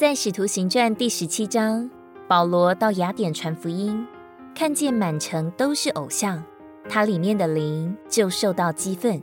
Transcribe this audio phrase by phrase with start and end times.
[0.00, 1.90] 在《使徒行传》第十七章，
[2.26, 4.06] 保罗到雅典传福音，
[4.54, 6.42] 看见满城都是偶像，
[6.88, 9.22] 他里面的灵就受到激愤。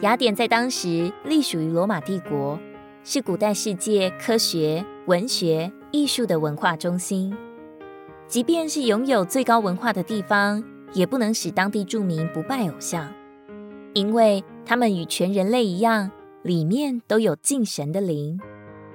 [0.00, 2.58] 雅典在当时隶属于罗马帝国，
[3.04, 7.36] 是古代世界科学、文学、艺术的文化中心。
[8.26, 10.64] 即便是拥有最高文化的地方，
[10.94, 13.12] 也不能使当地住民不拜偶像，
[13.92, 16.10] 因为他们与全人类一样，
[16.42, 18.40] 里面都有敬神的灵。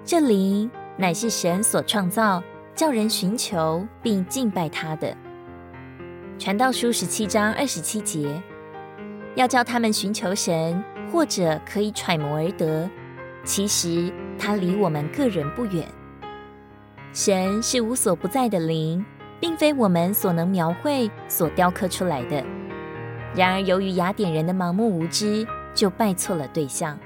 [0.05, 2.41] 这灵乃是神所创造，
[2.75, 5.17] 叫人寻求并敬拜他的。
[6.37, 8.39] 传道书十七章二十七节，
[9.33, 10.83] 要叫他们寻求神。
[11.11, 12.89] 或者可以揣摩而得，
[13.43, 15.85] 其实他离我们个人不远。
[17.13, 19.05] 神是无所不在的灵，
[19.39, 22.43] 并非我们所能描绘、所雕刻出来的。
[23.35, 26.99] 然而，由于雅典人的盲目无知，就拜错了对象。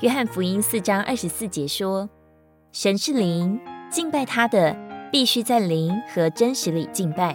[0.00, 2.06] 约翰福音四章二十四节说
[2.70, 3.58] ：“神是灵，
[3.90, 4.76] 敬拜他的
[5.10, 7.34] 必须在灵和真实里敬拜。”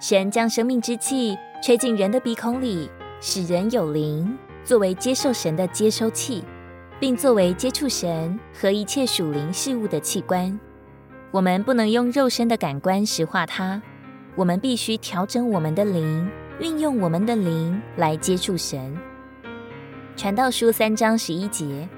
[0.00, 2.88] 神将生命之气吹进人的鼻孔里。
[3.20, 6.42] 使人有灵，作为接受神的接收器，
[6.98, 10.58] 并作为接触神和一切属灵事物的器官。
[11.30, 13.80] 我们不能用肉身的感官石化它，
[14.34, 18.94] 我们必须调整我们的灵，运用我们的灵来接触神。
[20.16, 21.88] 传道书三章十一节：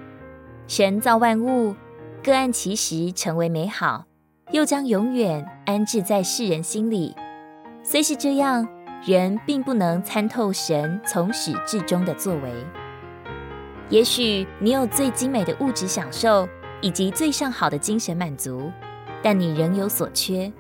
[0.67, 1.77] 神造万物，
[2.25, 4.07] 各按其时成为美好，
[4.53, 7.15] 又将永远安置在世人心里。
[7.83, 8.67] 虽是这样。
[9.05, 12.51] 人并不能参透神从始至终的作为。
[13.89, 16.49] 也许你有最精美的物质享受，
[16.81, 18.73] 以及最上好的精神满足，
[19.23, 20.51] 但你仍有所缺。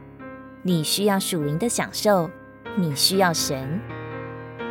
[0.63, 2.31] 你需要属灵的享受，
[2.77, 3.81] 你需要神。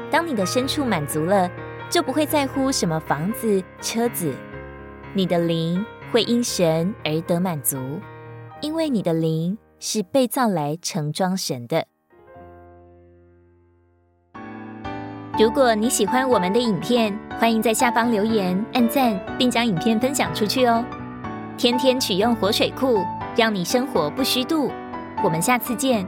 [0.09, 1.49] 当你的深处满足了，
[1.89, 4.33] 就不会在乎什么房子、车子。
[5.13, 7.77] 你的灵会因神而得满足，
[8.61, 11.85] 因为你的灵是被造来盛装神的。
[15.37, 20.83] 如果你喜欢我们的影片，欢迎在下方留言、按赞，并将影片分享出去哦。
[21.57, 23.03] 天天取用活水库，
[23.35, 24.71] 让你生活不虚度。
[25.23, 26.05] 我们下次见。